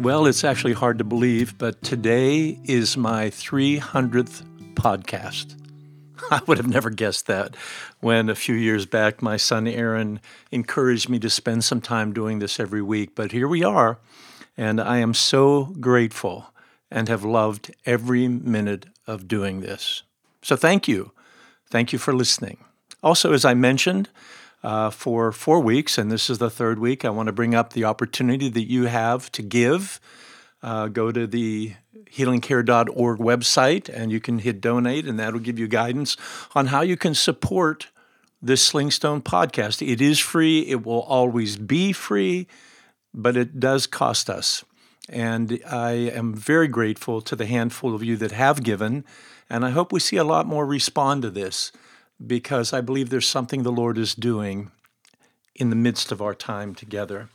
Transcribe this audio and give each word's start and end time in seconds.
Well, 0.00 0.24
it's 0.24 0.44
actually 0.44 0.72
hard 0.72 0.96
to 0.96 1.04
believe, 1.04 1.58
but 1.58 1.82
today 1.82 2.58
is 2.64 2.96
my 2.96 3.26
300th 3.26 4.42
podcast. 4.72 5.54
I 6.30 6.40
would 6.46 6.56
have 6.56 6.66
never 6.66 6.88
guessed 6.88 7.26
that 7.26 7.54
when 8.00 8.30
a 8.30 8.34
few 8.34 8.54
years 8.54 8.86
back 8.86 9.20
my 9.20 9.36
son 9.36 9.68
Aaron 9.68 10.22
encouraged 10.50 11.10
me 11.10 11.18
to 11.18 11.28
spend 11.28 11.64
some 11.64 11.82
time 11.82 12.14
doing 12.14 12.38
this 12.38 12.58
every 12.58 12.80
week. 12.80 13.14
But 13.14 13.32
here 13.32 13.46
we 13.46 13.62
are, 13.62 13.98
and 14.56 14.80
I 14.80 15.00
am 15.00 15.12
so 15.12 15.64
grateful 15.80 16.46
and 16.90 17.10
have 17.10 17.22
loved 17.22 17.70
every 17.84 18.26
minute 18.26 18.86
of 19.06 19.28
doing 19.28 19.60
this. 19.60 20.02
So 20.40 20.56
thank 20.56 20.88
you. 20.88 21.12
Thank 21.68 21.92
you 21.92 21.98
for 21.98 22.14
listening. 22.14 22.56
Also, 23.02 23.34
as 23.34 23.44
I 23.44 23.52
mentioned, 23.52 24.08
uh, 24.62 24.90
for 24.90 25.32
four 25.32 25.60
weeks, 25.60 25.98
and 25.98 26.10
this 26.10 26.28
is 26.28 26.38
the 26.38 26.50
third 26.50 26.78
week. 26.78 27.04
I 27.04 27.10
want 27.10 27.26
to 27.28 27.32
bring 27.32 27.54
up 27.54 27.72
the 27.72 27.84
opportunity 27.84 28.48
that 28.48 28.68
you 28.68 28.86
have 28.86 29.32
to 29.32 29.42
give. 29.42 30.00
Uh, 30.62 30.88
go 30.88 31.10
to 31.10 31.26
the 31.26 31.72
healingcare.org 32.12 33.18
website 33.18 33.88
and 33.88 34.12
you 34.12 34.20
can 34.20 34.40
hit 34.40 34.60
donate, 34.60 35.06
and 35.06 35.18
that'll 35.18 35.40
give 35.40 35.58
you 35.58 35.66
guidance 35.66 36.16
on 36.54 36.66
how 36.66 36.82
you 36.82 36.96
can 36.96 37.14
support 37.14 37.88
this 38.42 38.70
Slingstone 38.70 39.22
podcast. 39.22 39.86
It 39.86 40.00
is 40.00 40.18
free, 40.18 40.60
it 40.68 40.84
will 40.84 41.02
always 41.02 41.56
be 41.56 41.92
free, 41.92 42.46
but 43.14 43.36
it 43.36 43.60
does 43.60 43.86
cost 43.86 44.28
us. 44.28 44.64
And 45.08 45.60
I 45.66 45.92
am 45.92 46.34
very 46.34 46.68
grateful 46.68 47.20
to 47.22 47.34
the 47.34 47.46
handful 47.46 47.94
of 47.94 48.04
you 48.04 48.16
that 48.18 48.32
have 48.32 48.62
given, 48.62 49.04
and 49.48 49.64
I 49.64 49.70
hope 49.70 49.92
we 49.92 50.00
see 50.00 50.16
a 50.16 50.24
lot 50.24 50.46
more 50.46 50.66
respond 50.66 51.22
to 51.22 51.30
this 51.30 51.72
because 52.24 52.72
I 52.72 52.80
believe 52.80 53.10
there's 53.10 53.28
something 53.28 53.62
the 53.62 53.72
Lord 53.72 53.98
is 53.98 54.14
doing 54.14 54.70
in 55.54 55.70
the 55.70 55.76
midst 55.76 56.12
of 56.12 56.20
our 56.20 56.34
time 56.34 56.74
together. 56.74 57.28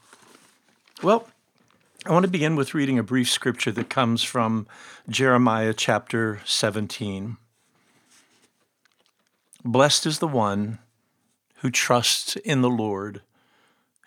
Well, 1.01 1.27
I 2.05 2.11
want 2.11 2.23
to 2.25 2.31
begin 2.31 2.55
with 2.55 2.73
reading 2.73 2.99
a 2.99 3.03
brief 3.03 3.29
scripture 3.29 3.71
that 3.71 3.89
comes 3.89 4.23
from 4.23 4.67
Jeremiah 5.09 5.73
chapter 5.73 6.41
17. 6.45 7.37
Blessed 9.63 10.05
is 10.05 10.19
the 10.19 10.27
one 10.27 10.77
who 11.57 11.71
trusts 11.71 12.35
in 12.35 12.61
the 12.61 12.69
Lord, 12.69 13.21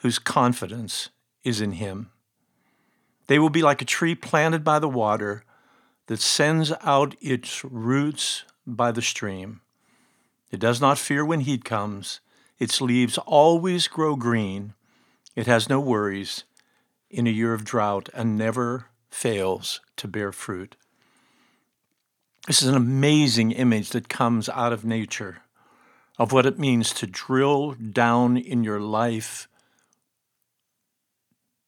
whose 0.03 0.21
confidence 0.21 1.09
is 1.43 1.61
in 1.61 1.73
him. 1.73 2.11
They 3.27 3.41
will 3.41 3.51
be 3.51 3.63
like 3.63 3.83
a 3.83 3.85
tree 3.85 4.15
planted 4.15 4.63
by 4.63 4.79
the 4.79 4.89
water 4.89 5.45
that 6.07 6.21
sends 6.21 6.73
out 6.83 7.17
its 7.21 7.65
roots 7.65 8.45
by 8.67 8.93
the 8.93 9.03
stream. 9.03 9.61
It 10.51 10.61
does 10.61 10.81
not 10.81 10.99
fear 10.99 11.25
when 11.25 11.41
heat 11.41 11.65
comes. 11.65 12.21
Its 12.59 12.81
leaves 12.81 13.19
always 13.19 13.89
grow 13.89 14.17
green. 14.17 14.75
It 15.37 15.47
has 15.47 15.69
no 15.69 15.79
worries 15.81 16.45
in 17.11 17.27
a 17.27 17.31
year 17.31 17.55
of 17.55 17.65
drought 17.65 18.09
and 18.15 18.37
never 18.37 18.87
fails 19.11 19.81
to 19.97 20.09
bear 20.09 20.33
fruit. 20.33 20.77
This 22.47 22.63
is 22.63 22.69
an 22.69 22.75
amazing 22.75 23.53
image 23.53 23.91
that 23.91 24.09
comes 24.09 24.49
out 24.49 24.73
of 24.73 24.85
nature 24.85 25.43
of 26.19 26.33
what 26.33 26.47
it 26.47 26.59
means 26.59 26.93
to 26.95 27.07
drill 27.07 27.73
down 27.73 28.37
in 28.37 28.65
your 28.65 28.81
life 28.81 29.49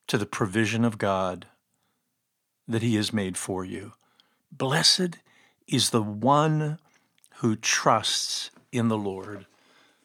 to 0.08 0.19
the 0.19 0.27
provision 0.27 0.84
of 0.84 0.98
God 0.98 1.47
that 2.67 2.83
He 2.83 2.97
has 2.97 3.12
made 3.12 3.36
for 3.36 3.64
you. 3.64 3.92
Blessed 4.51 5.19
is 5.69 5.91
the 5.91 6.03
one 6.03 6.78
who 7.36 7.55
trusts 7.56 8.51
in 8.72 8.88
the 8.88 8.98
Lord, 8.98 9.46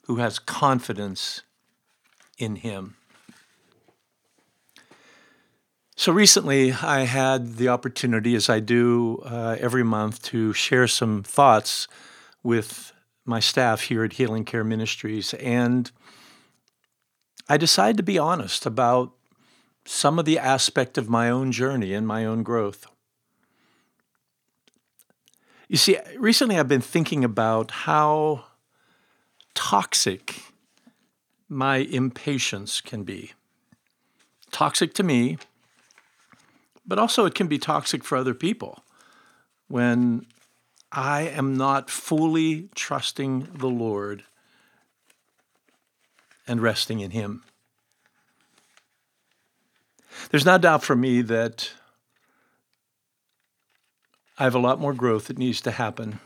who 0.03 0.17
has 0.17 0.39
confidence 0.39 1.41
in 2.37 2.57
Him. 2.57 2.95
So 5.95 6.11
recently, 6.11 6.73
I 6.73 7.01
had 7.01 7.55
the 7.55 7.69
opportunity, 7.69 8.35
as 8.35 8.49
I 8.49 8.59
do 8.59 9.23
uh, 9.25 9.55
every 9.59 9.83
month, 9.83 10.21
to 10.23 10.51
share 10.51 10.87
some 10.87 11.23
thoughts 11.23 11.87
with 12.43 12.91
my 13.23 13.39
staff 13.39 13.83
here 13.83 14.03
at 14.03 14.13
Healing 14.13 14.43
Care 14.43 14.63
Ministries. 14.63 15.33
And 15.35 15.89
I 17.47 17.57
decided 17.57 17.97
to 17.97 18.03
be 18.03 18.19
honest 18.19 18.65
about 18.65 19.13
some 19.85 20.19
of 20.19 20.25
the 20.25 20.37
aspect 20.37 20.97
of 20.97 21.09
my 21.09 21.29
own 21.29 21.51
journey 21.51 21.93
and 21.93 22.05
my 22.05 22.25
own 22.25 22.43
growth. 22.43 22.87
You 25.67 25.77
see, 25.77 25.97
recently 26.17 26.59
I've 26.59 26.67
been 26.67 26.81
thinking 26.81 27.23
about 27.23 27.71
how 27.71 28.45
toxic 29.55 30.41
my 31.49 31.77
impatience 31.77 32.81
can 32.81 33.03
be. 33.03 33.33
Toxic 34.51 34.93
to 34.93 35.03
me, 35.03 35.37
but 36.85 36.99
also 36.99 37.25
it 37.25 37.35
can 37.35 37.47
be 37.47 37.57
toxic 37.57 38.03
for 38.03 38.17
other 38.17 38.33
people 38.33 38.83
when 39.67 40.25
I 40.91 41.21
am 41.21 41.57
not 41.57 41.89
fully 41.89 42.69
trusting 42.75 43.49
the 43.53 43.69
Lord 43.69 44.23
and 46.47 46.61
resting 46.61 46.99
in 46.99 47.11
Him. 47.11 47.43
There's 50.29 50.45
no 50.45 50.57
doubt 50.57 50.83
for 50.83 50.95
me 50.95 51.21
that 51.23 51.71
I 54.37 54.43
have 54.43 54.55
a 54.55 54.59
lot 54.59 54.79
more 54.79 54.93
growth 54.93 55.27
that 55.27 55.37
needs 55.37 55.61
to 55.61 55.71
happen 55.71 56.19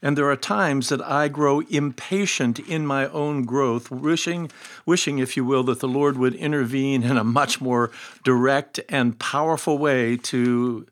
and 0.00 0.16
there 0.16 0.30
are 0.30 0.36
times 0.36 0.88
that 0.90 1.02
I 1.02 1.28
grow 1.28 1.60
impatient 1.60 2.58
in 2.58 2.86
my 2.86 3.08
own 3.08 3.44
growth, 3.44 3.90
wishing, 3.90 4.50
wishing, 4.86 5.18
if 5.18 5.36
you 5.36 5.44
will, 5.44 5.64
that 5.64 5.80
the 5.80 5.88
Lord 5.88 6.16
would 6.16 6.34
intervene 6.34 7.02
in 7.02 7.16
a 7.16 7.24
much 7.24 7.60
more 7.60 7.90
direct 8.22 8.78
and 8.88 9.18
powerful 9.18 9.76
way 9.78 10.16
to, 10.16 10.86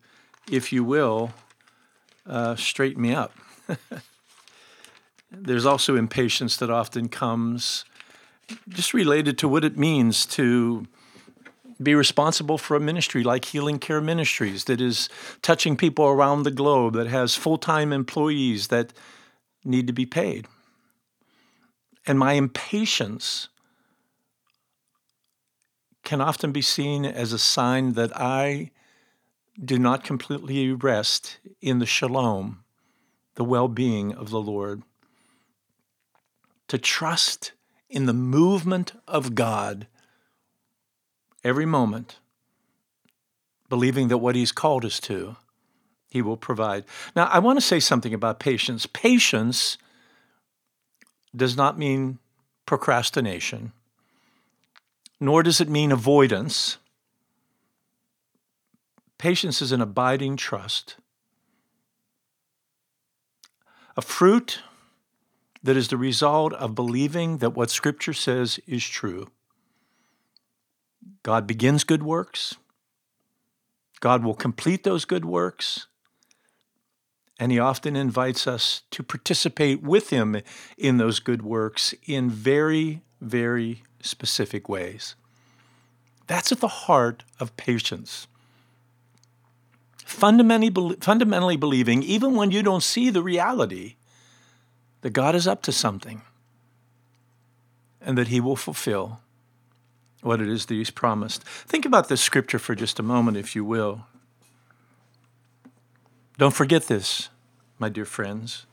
if 0.51 0.73
you 0.73 0.83
will, 0.83 1.33
uh, 2.27 2.57
straighten 2.57 3.01
me 3.03 3.15
up. 3.15 3.33
There's 5.31 5.67
also 5.67 5.97
impatience 5.97 6.57
that 6.57 6.71
often 6.71 7.09
comes 7.09 7.85
just 8.69 8.95
related 8.95 9.39
to 9.39 9.49
what 9.49 9.65
it 9.65 9.77
means 9.77 10.25
to 10.27 10.87
be 11.83 11.95
responsible 11.95 12.59
for 12.59 12.77
a 12.77 12.81
ministry 12.81 13.23
like 13.23 13.47
Healing 13.47 13.79
Care 13.79 14.01
Ministries 14.01 14.65
that 14.65 14.81
is 14.81 15.09
touching 15.43 15.77
people 15.77 16.07
around 16.07 16.43
the 16.43 16.51
globe, 16.51 16.95
that 16.95 17.09
has 17.09 17.35
full 17.35 17.59
time 17.59 17.93
employees 17.93 18.69
that 18.69 18.93
need 19.65 19.87
to 19.87 19.93
be 19.93 20.07
paid. 20.07 20.47
And 22.07 22.19
my 22.19 22.35
impatience 22.35 23.49
can 26.05 26.21
often 26.21 26.53
be 26.53 26.63
seen 26.63 27.05
as 27.05 27.33
a 27.33 27.39
sign 27.39 27.95
that 27.95 28.17
I 28.17 28.71
do 29.63 29.79
not 29.79 30.05
completely 30.05 30.71
rest 30.73 31.39
in 31.61 31.79
the 31.79 31.87
shalom, 31.87 32.63
the 33.35 33.45
well 33.45 33.69
being 33.69 34.15
of 34.15 34.31
the 34.31 34.41
Lord. 34.41 34.83
To 36.69 36.79
trust 36.79 37.53
in 37.89 38.07
the 38.07 38.13
movement 38.13 38.93
of 39.07 39.35
God 39.35 39.87
every 41.47 41.65
moment, 41.67 42.19
believing 43.69 44.09
that 44.09 44.19
what 44.19 44.35
He's 44.35 44.53
called 44.53 44.85
us 44.85 44.99
to, 45.01 45.37
He 46.09 46.21
will 46.21 46.37
provide. 46.37 46.85
Now, 47.15 47.27
I 47.27 47.39
want 47.39 47.57
to 47.57 47.65
say 47.65 47.81
something 47.81 48.13
about 48.13 48.41
patience. 48.41 48.87
Patience 48.87 49.79
does 51.35 51.57
not 51.57 51.79
mean 51.79 52.19
procrastination, 52.67 53.73
nor 55.21 55.43
does 55.43 55.61
it 55.61 55.69
mean 55.69 55.93
avoidance. 55.93 56.79
Patience 59.19 59.63
is 59.63 59.71
an 59.71 59.81
abiding 59.81 60.37
trust. 60.37 60.97
A 63.97 64.03
fruit 64.03 64.61
that 65.63 65.77
is 65.77 65.89
the 65.89 65.97
result 65.97 66.53
of 66.55 66.75
believing 66.75 67.39
that 67.39 67.51
what 67.51 67.71
Scripture 67.71 68.13
says 68.13 68.61
is 68.67 68.85
true. 68.85 69.29
God 71.23 71.47
begins 71.47 71.85
good 71.85 72.03
works. 72.03 72.57
God 74.01 74.23
will 74.23 74.35
complete 74.35 74.85
those 74.85 75.05
good 75.05 75.25
works. 75.25 75.87
And 77.39 77.53
He 77.53 77.59
often 77.59 77.97
invites 77.97 78.47
us 78.47 78.83
to 78.93 79.03
participate 79.03 79.83
with 79.83 80.11
Him 80.11 80.41
in 80.79 80.99
those 80.99 81.21
good 81.21 81.43
works 81.43 81.95
in 82.07 82.31
very, 82.31 83.03
very 83.21 83.83
specific 84.01 84.69
ways. 84.69 85.15
That's 86.27 86.53
at 86.53 86.61
the 86.61 86.69
heart 86.69 87.25
of 87.39 87.57
patience. 87.57 88.27
Fundamentally, 90.05 90.97
fundamentally 91.01 91.57
believing, 91.57 92.03
even 92.03 92.35
when 92.35 92.51
you 92.51 92.63
don't 92.63 92.83
see 92.83 93.11
the 93.11 93.23
reality, 93.23 93.97
that 95.03 95.11
God 95.11 95.35
is 95.35 95.47
up 95.47 95.63
to 95.63 95.73
something 95.73 96.23
and 98.01 98.17
that 98.17 98.29
He 98.29 98.41
will 98.41 98.57
fulfill 98.57 99.21
what 100.27 100.41
it 100.41 100.49
is 100.49 100.67
that 100.67 100.75
He's 100.75 100.91
promised. 100.91 101.43
Think 101.45 101.87
about 101.87 102.09
this 102.09 102.21
scripture 102.21 102.59
for 102.59 102.75
just 102.75 102.99
a 102.99 103.03
moment, 103.03 103.37
if 103.37 103.57
you 103.57 103.65
will. 103.65 104.07
Don't 106.37 106.55
forget 106.55 106.85
this, 106.85 107.31
my 107.79 107.89
dear 107.89 108.05
friends. 108.05 108.67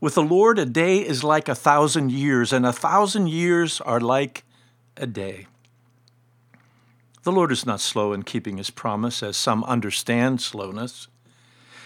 With 0.00 0.14
the 0.14 0.22
Lord, 0.22 0.58
a 0.58 0.66
day 0.66 0.98
is 0.98 1.24
like 1.24 1.48
a 1.48 1.54
thousand 1.54 2.12
years, 2.12 2.52
and 2.52 2.66
a 2.66 2.72
thousand 2.72 3.28
years 3.28 3.80
are 3.80 4.00
like 4.00 4.44
a 4.96 5.06
day. 5.06 5.46
The 7.22 7.32
Lord 7.32 7.50
is 7.50 7.64
not 7.64 7.80
slow 7.80 8.12
in 8.12 8.22
keeping 8.22 8.58
his 8.58 8.68
promise, 8.68 9.22
as 9.22 9.36
some 9.36 9.64
understand 9.64 10.42
slowness. 10.42 11.08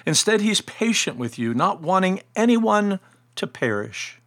Instead, 0.04 0.40
he's 0.40 0.60
patient 0.60 1.16
with 1.16 1.38
you, 1.38 1.54
not 1.54 1.80
wanting 1.80 2.22
anyone 2.34 2.98
to 3.36 3.46
perish. 3.46 4.17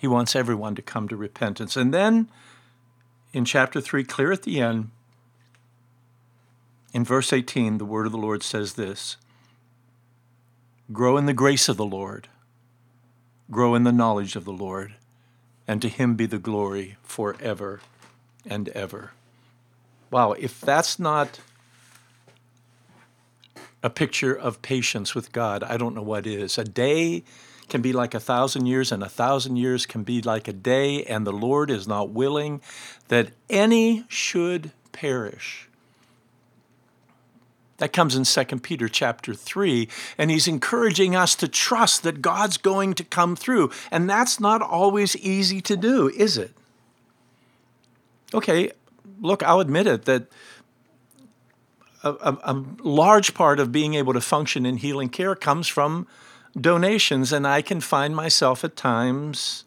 He 0.00 0.08
wants 0.08 0.34
everyone 0.34 0.74
to 0.76 0.82
come 0.82 1.08
to 1.08 1.16
repentance. 1.16 1.76
And 1.76 1.92
then 1.92 2.30
in 3.34 3.44
chapter 3.44 3.82
3, 3.82 4.02
clear 4.02 4.32
at 4.32 4.44
the 4.44 4.58
end, 4.58 4.90
in 6.94 7.04
verse 7.04 7.34
18, 7.34 7.76
the 7.76 7.84
word 7.84 8.06
of 8.06 8.12
the 8.12 8.18
Lord 8.18 8.42
says 8.42 8.74
this 8.74 9.18
Grow 10.90 11.18
in 11.18 11.26
the 11.26 11.34
grace 11.34 11.68
of 11.68 11.76
the 11.76 11.84
Lord, 11.84 12.28
grow 13.50 13.74
in 13.74 13.84
the 13.84 13.92
knowledge 13.92 14.36
of 14.36 14.46
the 14.46 14.52
Lord, 14.52 14.94
and 15.68 15.82
to 15.82 15.88
him 15.90 16.14
be 16.14 16.24
the 16.24 16.38
glory 16.38 16.96
forever 17.02 17.82
and 18.46 18.70
ever. 18.70 19.12
Wow, 20.10 20.32
if 20.32 20.62
that's 20.62 20.98
not 20.98 21.40
a 23.82 23.90
picture 23.90 24.34
of 24.34 24.62
patience 24.62 25.14
with 25.14 25.30
God, 25.30 25.62
I 25.62 25.76
don't 25.76 25.94
know 25.94 26.02
what 26.02 26.26
is. 26.26 26.56
A 26.56 26.64
day 26.64 27.22
can 27.70 27.80
be 27.80 27.92
like 27.92 28.14
a 28.14 28.20
thousand 28.20 28.66
years, 28.66 28.92
and 28.92 29.02
a 29.02 29.08
thousand 29.08 29.56
years 29.56 29.86
can 29.86 30.02
be 30.02 30.20
like 30.20 30.48
a 30.48 30.52
day, 30.52 31.04
and 31.04 31.26
the 31.26 31.32
Lord 31.32 31.70
is 31.70 31.88
not 31.88 32.10
willing 32.10 32.60
that 33.08 33.30
any 33.48 34.04
should 34.08 34.72
perish. 34.92 35.68
That 37.78 37.94
comes 37.94 38.14
in 38.14 38.24
2 38.24 38.58
Peter 38.58 38.88
chapter 38.90 39.32
3, 39.32 39.88
and 40.18 40.30
he's 40.30 40.46
encouraging 40.46 41.16
us 41.16 41.34
to 41.36 41.48
trust 41.48 42.02
that 42.02 42.20
God's 42.20 42.58
going 42.58 42.92
to 42.94 43.04
come 43.04 43.36
through. 43.36 43.70
And 43.90 44.08
that's 44.08 44.38
not 44.38 44.60
always 44.60 45.16
easy 45.16 45.62
to 45.62 45.78
do, 45.78 46.08
is 46.08 46.36
it? 46.36 46.52
Okay, 48.34 48.70
look, 49.18 49.42
I'll 49.42 49.60
admit 49.60 49.86
it 49.86 50.04
that 50.04 50.26
a, 52.02 52.10
a, 52.10 52.38
a, 52.44 52.64
large 52.82 53.32
part 53.34 53.60
of 53.60 53.72
being 53.72 53.94
able 53.94 54.12
to 54.12 54.20
function 54.20 54.66
in 54.66 54.76
healing 54.76 55.08
care 55.08 55.34
comes 55.34 55.66
from 55.66 56.06
donations, 56.58 57.32
and 57.32 57.46
I 57.46 57.62
can 57.62 57.80
find 57.80 58.14
myself 58.14 58.64
at 58.64 58.76
times 58.76 59.64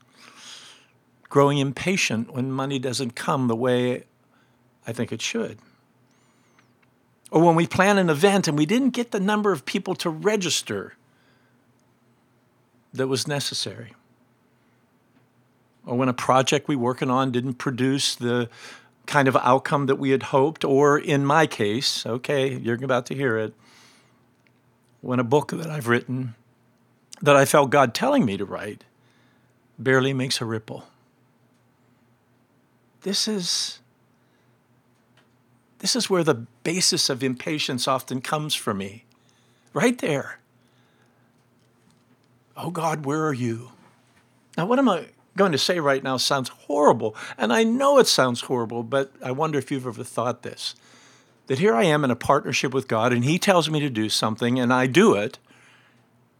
growing 1.29 1.57
impatient 1.57 2.33
when 2.33 2.51
money 2.51 2.79
doesn't 2.79 3.15
come 3.15 3.47
the 3.47 3.55
way 3.55 4.03
I 4.85 4.93
think 4.93 5.11
it 5.11 5.21
should. 5.21 5.57
Or 7.31 7.41
when 7.41 7.55
we 7.55 7.65
plan 7.65 7.97
an 7.97 8.09
event 8.09 8.47
and 8.47 8.57
we 8.57 8.67
didn't 8.67 8.91
get 8.91 9.11
the 9.11 9.19
number 9.19 9.51
of 9.51 9.65
people 9.65 9.95
to 9.95 10.09
register 10.09 10.93
that 12.93 13.07
was 13.07 13.27
necessary. 13.27 13.93
Or 15.85 15.97
when 15.97 16.09
a 16.09 16.13
project 16.13 16.67
we're 16.67 16.77
working 16.77 17.09
on 17.09 17.31
didn't 17.31 17.55
produce 17.55 18.15
the 18.15 18.49
kind 19.07 19.27
of 19.27 19.35
outcome 19.37 19.87
that 19.87 19.95
we 19.95 20.11
had 20.11 20.23
hoped, 20.23 20.63
or 20.63 20.99
in 20.99 21.25
my 21.25 21.47
case, 21.47 22.05
okay, 22.05 22.55
you're 22.55 22.75
about 22.75 23.07
to 23.07 23.15
hear 23.15 23.37
it, 23.37 23.53
when 25.01 25.19
a 25.19 25.23
book 25.23 25.51
that 25.51 25.69
I've 25.69 25.87
written 25.87 26.35
that 27.23 27.35
I 27.35 27.45
felt 27.45 27.71
God 27.71 27.95
telling 27.95 28.25
me 28.25 28.37
to 28.37 28.45
write 28.45 28.83
barely 29.79 30.13
makes 30.13 30.39
a 30.39 30.45
ripple. 30.45 30.85
This 33.01 33.27
is 33.27 33.79
this 35.79 35.95
is 35.95 36.09
where 36.09 36.23
the 36.23 36.45
basis 36.63 37.09
of 37.09 37.23
impatience 37.23 37.87
often 37.87 38.21
comes 38.21 38.53
for 38.55 38.73
me. 38.73 39.03
Right 39.73 39.97
there. 39.97 40.39
Oh 42.55 42.69
God, 42.69 43.05
where 43.05 43.25
are 43.25 43.33
you? 43.33 43.71
Now, 44.55 44.65
what 44.65 44.79
am 44.79 44.87
I 44.87 45.07
going 45.35 45.51
to 45.51 45.57
say 45.57 45.79
right 45.79 46.03
now 46.03 46.17
sounds 46.17 46.49
horrible. 46.49 47.15
And 47.37 47.51
I 47.51 47.63
know 47.63 47.97
it 47.97 48.07
sounds 48.07 48.41
horrible, 48.41 48.83
but 48.83 49.11
I 49.23 49.31
wonder 49.31 49.57
if 49.57 49.71
you've 49.71 49.87
ever 49.87 50.03
thought 50.03 50.43
this 50.43 50.75
that 51.47 51.59
here 51.59 51.75
I 51.75 51.83
am 51.83 52.05
in 52.05 52.11
a 52.11 52.15
partnership 52.15 52.73
with 52.73 52.87
God, 52.87 53.11
and 53.11 53.25
He 53.25 53.37
tells 53.37 53.69
me 53.69 53.81
to 53.81 53.89
do 53.89 54.07
something, 54.07 54.57
and 54.57 54.71
I 54.71 54.87
do 54.87 55.13
it. 55.13 55.39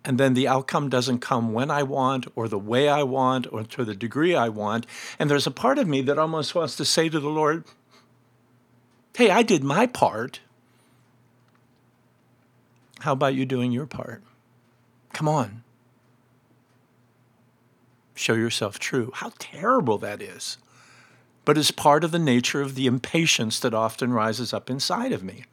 And 0.06 0.20
then 0.20 0.34
the 0.34 0.48
outcome 0.48 0.90
doesn't 0.90 1.20
come 1.20 1.54
when 1.54 1.72
I 1.72 1.84
want, 1.84 2.28
or 2.36 2.48
the 2.48 2.60
way 2.60 2.90
I 2.90 3.04
want, 3.04 3.48
or 3.52 3.64
to 3.64 3.86
the 3.86 3.96
degree 3.96 4.36
I 4.36 4.50
want. 4.50 4.86
And 5.18 5.30
there's 5.30 5.48
a 5.48 5.52
part 5.52 5.80
of 5.80 5.88
me 5.88 6.02
that 6.02 6.20
almost 6.20 6.56
wants 6.56 6.76
to 6.76 6.86
say 6.86 7.08
to 7.10 7.20
the 7.20 7.30
Lord, 7.30 7.64
Hey, 9.16 9.30
I 9.30 9.44
did 9.44 9.64
my 9.64 9.88
part. 9.88 10.42
How 13.00 13.14
about 13.14 13.36
you 13.36 13.46
doing 13.46 13.72
your 13.72 13.86
part? 13.86 14.24
Come 15.14 15.28
on 15.28 15.64
show 18.16 18.34
yourself 18.34 18.80
true. 18.80 19.12
How 19.14 19.32
terrible 19.38 19.98
that 20.00 20.22
is. 20.22 20.58
But 21.46 21.58
it's 21.58 21.72
part 21.72 22.04
of 22.04 22.12
the 22.12 22.20
nature 22.20 22.62
of 22.62 22.76
the 22.76 22.88
impatience 22.88 23.60
that 23.60 23.74
often 23.74 24.14
rises 24.14 24.54
up 24.54 24.70
inside 24.70 25.12
of 25.12 25.24
me. 25.24 25.44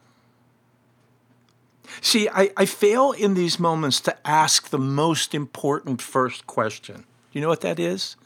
See, 2.01 2.29
I, 2.29 2.51
I 2.57 2.67
fail 2.67 3.13
in 3.13 3.35
these 3.35 3.59
moments 3.59 4.01
to 4.03 4.17
ask 4.27 4.69
the 4.69 4.79
most 4.79 5.35
important 5.35 6.01
first 6.01 6.47
question. 6.47 6.97
Do 6.97 7.39
you 7.39 7.41
know 7.41 7.49
what 7.49 7.61
that 7.61 7.79
is? 7.79 8.17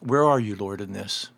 Where 0.00 0.24
are 0.24 0.40
you, 0.40 0.56
Lord, 0.56 0.80
in 0.80 0.92
this? 0.92 1.30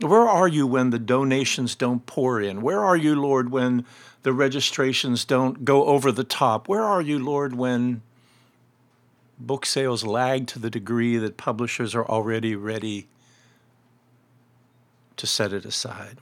Where 0.00 0.28
are 0.28 0.48
you 0.48 0.66
when 0.66 0.90
the 0.90 0.98
donations 0.98 1.74
don't 1.74 2.04
pour 2.04 2.40
in? 2.40 2.60
Where 2.60 2.84
are 2.84 2.96
you, 2.96 3.14
Lord, 3.14 3.50
when 3.50 3.86
the 4.22 4.32
registrations 4.32 5.24
don't 5.24 5.64
go 5.64 5.86
over 5.86 6.12
the 6.12 6.24
top? 6.24 6.68
Where 6.68 6.82
are 6.82 7.00
you, 7.00 7.18
Lord, 7.18 7.54
when 7.54 8.02
book 9.38 9.64
sales 9.64 10.04
lag 10.04 10.46
to 10.48 10.58
the 10.58 10.70
degree 10.70 11.16
that 11.16 11.36
publishers 11.36 11.94
are 11.94 12.06
already 12.06 12.54
ready 12.54 13.06
to 15.16 15.26
set 15.26 15.52
it 15.52 15.64
aside? 15.64 16.18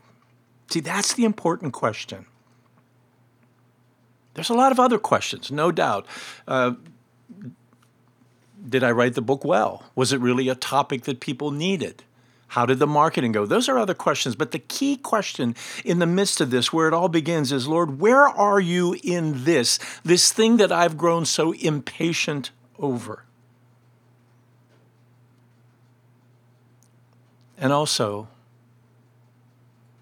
See, 0.70 0.80
that's 0.80 1.14
the 1.14 1.24
important 1.24 1.72
question. 1.72 2.26
There's 4.34 4.50
a 4.50 4.54
lot 4.54 4.72
of 4.72 4.80
other 4.80 4.98
questions, 4.98 5.50
no 5.50 5.72
doubt. 5.72 6.06
Uh, 6.46 6.74
did 8.68 8.82
I 8.82 8.90
write 8.90 9.14
the 9.14 9.22
book 9.22 9.44
well? 9.44 9.84
Was 9.94 10.12
it 10.12 10.20
really 10.20 10.48
a 10.48 10.54
topic 10.54 11.02
that 11.02 11.20
people 11.20 11.50
needed? 11.50 12.02
How 12.48 12.66
did 12.66 12.78
the 12.78 12.86
marketing 12.86 13.32
go? 13.32 13.46
Those 13.46 13.68
are 13.68 13.78
other 13.78 13.94
questions. 13.94 14.36
But 14.36 14.52
the 14.52 14.58
key 14.58 14.96
question 14.96 15.56
in 15.84 15.98
the 15.98 16.06
midst 16.06 16.40
of 16.40 16.50
this, 16.50 16.72
where 16.72 16.86
it 16.88 16.94
all 16.94 17.08
begins, 17.08 17.50
is 17.52 17.66
Lord, 17.66 18.00
where 18.00 18.28
are 18.28 18.60
you 18.60 18.96
in 19.02 19.44
this? 19.44 19.78
This 20.04 20.32
thing 20.32 20.56
that 20.58 20.70
I've 20.70 20.96
grown 20.96 21.24
so 21.24 21.52
impatient 21.52 22.50
over. 22.78 23.24
And 27.58 27.72
also, 27.72 28.28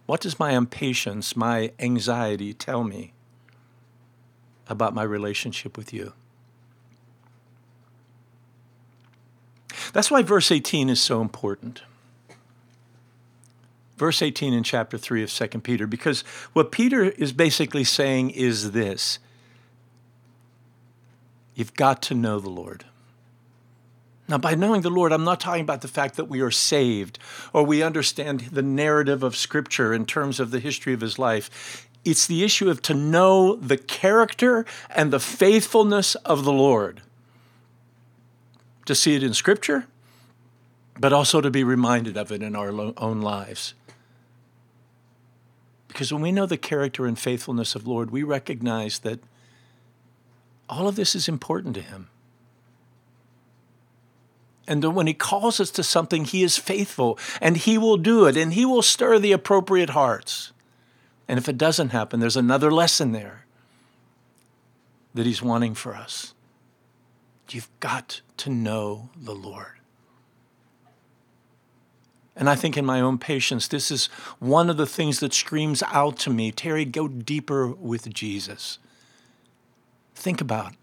what 0.06 0.20
does 0.20 0.38
my 0.38 0.52
impatience, 0.52 1.36
my 1.36 1.72
anxiety 1.78 2.52
tell 2.52 2.84
me 2.84 3.12
about 4.68 4.94
my 4.94 5.02
relationship 5.02 5.76
with 5.76 5.92
you? 5.92 6.12
That's 9.92 10.10
why 10.10 10.22
verse 10.22 10.50
18 10.50 10.88
is 10.88 11.00
so 11.00 11.20
important. 11.20 11.82
Verse 13.96 14.22
18 14.22 14.52
in 14.52 14.62
chapter 14.62 14.98
3 14.98 15.22
of 15.22 15.32
2 15.32 15.46
Peter, 15.60 15.86
because 15.86 16.22
what 16.54 16.72
Peter 16.72 17.04
is 17.04 17.32
basically 17.32 17.84
saying 17.84 18.30
is 18.30 18.72
this 18.72 19.18
You've 21.54 21.74
got 21.74 22.02
to 22.02 22.14
know 22.14 22.40
the 22.40 22.48
Lord. 22.48 22.84
Now, 24.28 24.38
by 24.38 24.54
knowing 24.54 24.80
the 24.80 24.90
Lord, 24.90 25.12
I'm 25.12 25.24
not 25.24 25.40
talking 25.40 25.62
about 25.62 25.82
the 25.82 25.88
fact 25.88 26.16
that 26.16 26.24
we 26.24 26.40
are 26.40 26.50
saved 26.50 27.18
or 27.52 27.64
we 27.64 27.82
understand 27.82 28.40
the 28.40 28.62
narrative 28.62 29.22
of 29.22 29.36
Scripture 29.36 29.92
in 29.92 30.06
terms 30.06 30.40
of 30.40 30.50
the 30.50 30.60
history 30.60 30.94
of 30.94 31.00
his 31.00 31.18
life. 31.18 31.86
It's 32.04 32.26
the 32.26 32.42
issue 32.42 32.68
of 32.68 32.82
to 32.82 32.94
know 32.94 33.56
the 33.56 33.76
character 33.76 34.64
and 34.90 35.12
the 35.12 35.20
faithfulness 35.20 36.14
of 36.16 36.44
the 36.44 36.52
Lord. 36.52 37.00
To 38.86 38.94
see 38.94 39.14
it 39.14 39.22
in 39.22 39.34
Scripture, 39.34 39.86
but 40.98 41.12
also 41.12 41.40
to 41.40 41.50
be 41.50 41.62
reminded 41.62 42.16
of 42.16 42.32
it 42.32 42.42
in 42.42 42.56
our 42.56 42.70
own 42.96 43.20
lives. 43.20 43.74
Because 45.88 46.12
when 46.12 46.22
we 46.22 46.32
know 46.32 46.46
the 46.46 46.56
character 46.56 47.06
and 47.06 47.18
faithfulness 47.18 47.74
of 47.74 47.86
Lord, 47.86 48.10
we 48.10 48.22
recognize 48.22 49.00
that 49.00 49.20
all 50.68 50.88
of 50.88 50.96
this 50.96 51.14
is 51.14 51.28
important 51.28 51.74
to 51.74 51.82
him. 51.82 52.08
And 54.66 54.94
when 54.94 55.06
he 55.06 55.14
calls 55.14 55.60
us 55.60 55.70
to 55.72 55.82
something, 55.82 56.24
he 56.24 56.42
is 56.42 56.56
faithful 56.56 57.18
and 57.40 57.56
he 57.56 57.76
will 57.76 57.96
do 57.96 58.26
it 58.26 58.36
and 58.36 58.54
he 58.54 58.64
will 58.64 58.82
stir 58.82 59.18
the 59.18 59.32
appropriate 59.32 59.90
hearts. 59.90 60.51
And 61.32 61.38
if 61.38 61.48
it 61.48 61.56
doesn't 61.56 61.88
happen, 61.92 62.20
there's 62.20 62.36
another 62.36 62.70
lesson 62.70 63.12
there 63.12 63.46
that 65.14 65.24
he's 65.24 65.40
wanting 65.40 65.72
for 65.72 65.94
us. 65.94 66.34
You've 67.48 67.70
got 67.80 68.20
to 68.36 68.50
know 68.50 69.08
the 69.16 69.34
Lord. 69.34 69.78
And 72.36 72.50
I 72.50 72.54
think 72.54 72.76
in 72.76 72.84
my 72.84 73.00
own 73.00 73.16
patience, 73.16 73.66
this 73.66 73.90
is 73.90 74.08
one 74.40 74.68
of 74.68 74.76
the 74.76 74.84
things 74.84 75.20
that 75.20 75.32
screams 75.32 75.82
out 75.84 76.18
to 76.18 76.28
me 76.28 76.52
Terry, 76.52 76.84
go 76.84 77.08
deeper 77.08 77.66
with 77.66 78.12
Jesus. 78.12 78.78
Think 80.14 80.42
about 80.42 80.74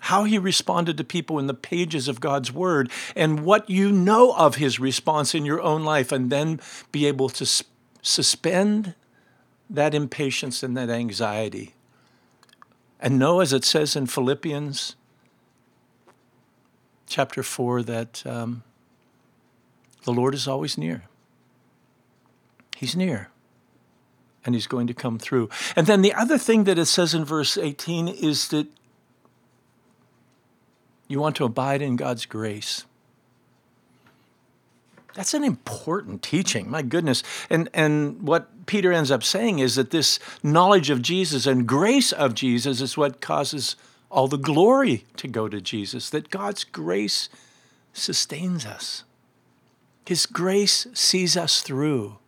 how 0.00 0.24
he 0.24 0.38
responded 0.38 0.96
to 0.96 1.04
people 1.04 1.38
in 1.38 1.46
the 1.46 1.54
pages 1.54 2.08
of 2.08 2.18
God's 2.18 2.50
word, 2.50 2.90
and 3.14 3.44
what 3.44 3.70
you 3.70 3.92
know 3.92 4.34
of 4.34 4.56
his 4.56 4.80
response 4.80 5.36
in 5.36 5.44
your 5.44 5.60
own 5.60 5.84
life, 5.84 6.10
and 6.10 6.30
then 6.30 6.58
be 6.90 7.06
able 7.06 7.28
to 7.28 7.64
suspend 8.02 8.96
that 9.72 9.94
impatience 9.94 10.62
and 10.62 10.76
that 10.76 10.90
anxiety. 10.90 11.74
And 13.00 13.18
know, 13.18 13.40
as 13.40 13.52
it 13.52 13.64
says 13.64 13.96
in 13.96 14.06
Philippians 14.06 14.94
chapter 17.08 17.42
4, 17.42 17.82
that 17.82 18.24
um, 18.26 18.62
the 20.04 20.12
Lord 20.12 20.34
is 20.34 20.46
always 20.46 20.78
near. 20.78 21.04
He's 22.76 22.94
near. 22.94 23.30
And 24.44 24.54
he's 24.54 24.66
going 24.66 24.86
to 24.88 24.94
come 24.94 25.18
through. 25.18 25.48
And 25.74 25.86
then 25.86 26.02
the 26.02 26.14
other 26.14 26.36
thing 26.36 26.64
that 26.64 26.78
it 26.78 26.86
says 26.86 27.14
in 27.14 27.24
verse 27.24 27.56
18 27.56 28.08
is 28.08 28.48
that 28.48 28.66
you 31.08 31.18
want 31.18 31.36
to 31.36 31.44
abide 31.44 31.82
in 31.82 31.96
God's 31.96 32.26
grace. 32.26 32.84
That's 35.14 35.34
an 35.34 35.44
important 35.44 36.22
teaching, 36.22 36.70
my 36.70 36.82
goodness. 36.82 37.22
And, 37.50 37.68
and 37.74 38.22
what 38.22 38.66
Peter 38.66 38.92
ends 38.92 39.10
up 39.10 39.22
saying 39.22 39.58
is 39.58 39.74
that 39.74 39.90
this 39.90 40.18
knowledge 40.42 40.90
of 40.90 41.02
Jesus 41.02 41.46
and 41.46 41.66
grace 41.66 42.12
of 42.12 42.34
Jesus 42.34 42.80
is 42.80 42.96
what 42.96 43.20
causes 43.20 43.76
all 44.10 44.28
the 44.28 44.38
glory 44.38 45.04
to 45.16 45.28
go 45.28 45.48
to 45.48 45.60
Jesus, 45.60 46.10
that 46.10 46.30
God's 46.30 46.64
grace 46.64 47.28
sustains 47.92 48.64
us. 48.64 49.04
His 50.06 50.26
grace 50.26 50.86
sees 50.94 51.36
us 51.36 51.62
through. 51.62 52.18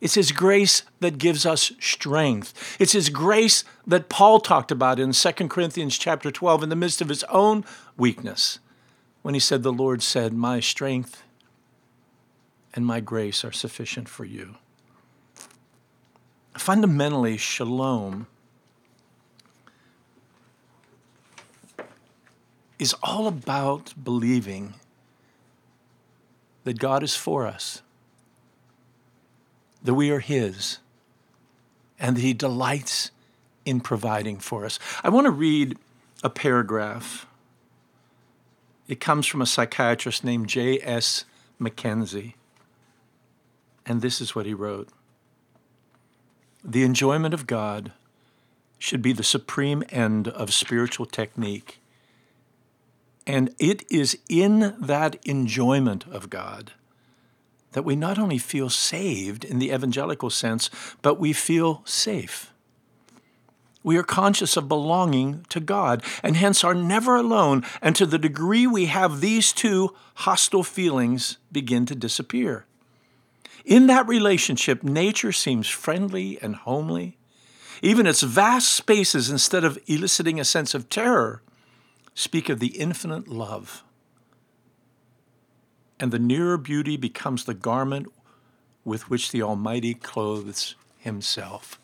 It's 0.00 0.14
His 0.14 0.32
grace 0.32 0.82
that 1.00 1.18
gives 1.18 1.44
us 1.44 1.72
strength. 1.80 2.76
It's 2.78 2.92
His 2.92 3.08
grace 3.08 3.64
that 3.86 4.08
Paul 4.08 4.40
talked 4.40 4.70
about 4.70 5.00
in 5.00 5.12
2 5.12 5.32
Corinthians 5.48 5.98
chapter 5.98 6.30
12 6.30 6.64
in 6.64 6.68
the 6.68 6.76
midst 6.76 7.00
of 7.00 7.08
his 7.08 7.24
own 7.24 7.64
weakness 7.96 8.58
when 9.22 9.34
he 9.34 9.40
said, 9.40 9.62
The 9.62 9.72
Lord 9.72 10.02
said, 10.02 10.32
My 10.32 10.60
strength 10.60 11.22
and 12.74 12.86
my 12.86 13.00
grace 13.00 13.44
are 13.44 13.52
sufficient 13.52 14.08
for 14.08 14.24
you. 14.24 14.56
Fundamentally, 16.56 17.36
shalom 17.36 18.26
is 22.78 22.94
all 23.02 23.26
about 23.26 23.92
believing 24.02 24.74
that 26.64 26.78
God 26.78 27.02
is 27.02 27.14
for 27.14 27.46
us 27.46 27.82
that 29.82 29.94
we 29.94 30.10
are 30.10 30.20
His 30.20 30.78
and 31.98 32.16
that 32.16 32.20
He 32.20 32.34
delights 32.34 33.10
in 33.64 33.80
providing 33.80 34.38
for 34.38 34.64
us. 34.64 34.78
I 35.02 35.08
want 35.08 35.26
to 35.26 35.30
read 35.30 35.78
a 36.22 36.30
paragraph. 36.30 37.26
It 38.86 39.00
comes 39.00 39.26
from 39.26 39.42
a 39.42 39.46
psychiatrist 39.46 40.24
named 40.24 40.48
J.S. 40.48 41.24
Mackenzie. 41.58 42.34
And 43.88 44.02
this 44.02 44.20
is 44.20 44.36
what 44.36 44.46
he 44.46 44.52
wrote 44.52 44.90
The 46.62 46.84
enjoyment 46.84 47.32
of 47.32 47.46
God 47.46 47.92
should 48.78 49.02
be 49.02 49.12
the 49.12 49.24
supreme 49.24 49.82
end 49.88 50.28
of 50.28 50.52
spiritual 50.52 51.06
technique. 51.06 51.80
And 53.26 53.54
it 53.58 53.84
is 53.90 54.18
in 54.28 54.76
that 54.78 55.16
enjoyment 55.26 56.06
of 56.06 56.30
God 56.30 56.72
that 57.72 57.82
we 57.82 57.96
not 57.96 58.18
only 58.18 58.38
feel 58.38 58.70
saved 58.70 59.44
in 59.44 59.58
the 59.58 59.70
evangelical 59.70 60.30
sense, 60.30 60.70
but 61.02 61.18
we 61.18 61.32
feel 61.32 61.82
safe. 61.84 62.52
We 63.82 63.96
are 63.96 64.02
conscious 64.02 64.56
of 64.56 64.68
belonging 64.68 65.44
to 65.50 65.60
God 65.60 66.02
and 66.22 66.36
hence 66.36 66.64
are 66.64 66.74
never 66.74 67.16
alone. 67.16 67.64
And 67.82 67.94
to 67.96 68.06
the 68.06 68.18
degree 68.18 68.66
we 68.66 68.86
have 68.86 69.20
these 69.20 69.52
two 69.52 69.94
hostile 70.16 70.64
feelings 70.64 71.38
begin 71.52 71.86
to 71.86 71.94
disappear. 71.94 72.66
In 73.68 73.86
that 73.86 74.08
relationship, 74.08 74.82
nature 74.82 75.30
seems 75.30 75.68
friendly 75.68 76.40
and 76.40 76.56
homely. 76.56 77.18
Even 77.82 78.06
its 78.06 78.22
vast 78.22 78.72
spaces, 78.72 79.30
instead 79.30 79.62
of 79.62 79.78
eliciting 79.86 80.40
a 80.40 80.44
sense 80.44 80.74
of 80.74 80.88
terror, 80.88 81.42
speak 82.14 82.48
of 82.48 82.58
the 82.58 82.78
infinite 82.78 83.28
love 83.28 83.84
and 86.00 86.12
the 86.12 86.18
nearer 86.18 86.56
beauty 86.56 86.96
becomes 86.96 87.44
the 87.44 87.54
garment 87.54 88.06
with 88.84 89.10
which 89.10 89.30
the 89.30 89.42
Almighty 89.42 89.94
clothes 89.94 90.74
Himself. 90.98 91.80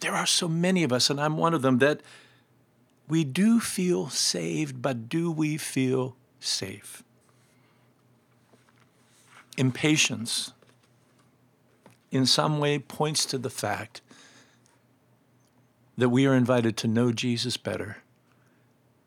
There 0.00 0.14
are 0.14 0.26
so 0.26 0.48
many 0.48 0.82
of 0.82 0.92
us, 0.92 1.10
and 1.10 1.20
I'm 1.20 1.36
one 1.36 1.54
of 1.54 1.62
them, 1.62 1.78
that 1.78 2.00
we 3.08 3.24
do 3.24 3.60
feel 3.60 4.08
saved, 4.08 4.82
but 4.82 5.08
do 5.08 5.30
we 5.30 5.56
feel 5.56 6.16
safe? 6.40 7.04
Impatience, 9.56 10.52
in 12.10 12.26
some 12.26 12.58
way, 12.58 12.78
points 12.78 13.24
to 13.26 13.38
the 13.38 13.50
fact 13.50 14.00
that 15.96 16.08
we 16.08 16.26
are 16.26 16.34
invited 16.34 16.76
to 16.78 16.88
know 16.88 17.12
Jesus 17.12 17.56
better 17.56 17.98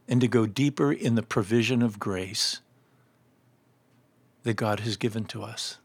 and 0.07 0.21
to 0.21 0.27
go 0.27 0.45
deeper 0.45 0.91
in 0.91 1.15
the 1.15 1.23
provision 1.23 1.81
of 1.81 1.99
grace 1.99 2.61
that 4.43 4.53
God 4.53 4.81
has 4.81 4.95
given 4.95 5.25
to 5.25 5.43
us. 5.43 5.79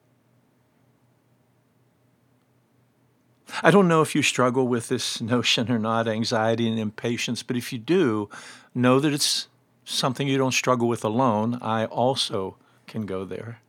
I 3.63 3.71
don't 3.71 3.89
know 3.89 4.03
if 4.03 4.15
you 4.15 4.23
struggle 4.23 4.69
with 4.69 4.89
this 4.89 5.21
notion 5.21 5.71
or 5.71 5.79
not, 5.79 6.07
anxiety 6.07 6.69
and 6.69 6.79
impatience, 6.79 7.43
but 7.43 7.57
if 7.57 7.73
you 7.73 7.79
do, 7.79 8.29
know 8.75 9.01
that 9.01 9.13
it's 9.13 9.49
something 9.85 10.29
you 10.29 10.39
don't 10.39 10.53
struggle 10.53 10.87
with 10.87 11.05
alone. 11.05 11.59
I 11.61 11.87
also 11.87 12.57
can 12.87 13.07
go 13.07 13.25
there. 13.25 13.61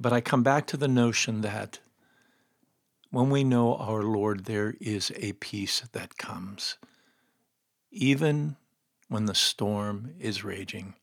But 0.00 0.12
I 0.12 0.20
come 0.20 0.42
back 0.42 0.66
to 0.68 0.76
the 0.76 0.88
notion 0.88 1.40
that 1.40 1.80
when 3.10 3.30
we 3.30 3.42
know 3.42 3.74
our 3.76 4.02
Lord, 4.02 4.44
there 4.44 4.74
is 4.80 5.10
a 5.16 5.32
peace 5.34 5.80
that 5.92 6.18
comes, 6.18 6.76
even 7.90 8.56
when 9.08 9.24
the 9.24 9.34
storm 9.34 10.14
is 10.20 10.44
raging. 10.44 10.94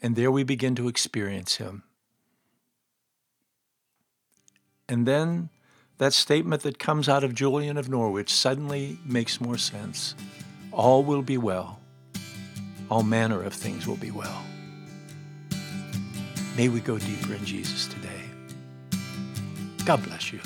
And 0.00 0.14
there 0.14 0.30
we 0.30 0.44
begin 0.44 0.74
to 0.76 0.86
experience 0.88 1.56
Him. 1.56 1.82
And 4.88 5.06
then 5.06 5.50
that 5.98 6.12
statement 6.12 6.62
that 6.62 6.78
comes 6.78 7.08
out 7.08 7.24
of 7.24 7.34
Julian 7.34 7.76
of 7.76 7.88
Norwich 7.88 8.32
suddenly 8.32 8.98
makes 9.04 9.40
more 9.40 9.58
sense. 9.58 10.14
All 10.70 11.02
will 11.02 11.22
be 11.22 11.36
well. 11.38 11.80
All 12.90 13.02
manner 13.02 13.42
of 13.42 13.52
things 13.52 13.86
will 13.86 13.96
be 13.96 14.10
well. 14.10 14.44
May 16.58 16.68
we 16.68 16.80
go 16.80 16.98
deeper 16.98 17.34
in 17.34 17.44
Jesus 17.44 17.86
today. 17.86 18.24
God 19.84 20.02
bless 20.02 20.32
you. 20.32 20.40